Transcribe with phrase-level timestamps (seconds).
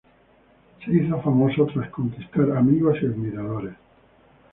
[0.83, 3.75] Se hizo famoso, tras conquistar amigos y admiradores.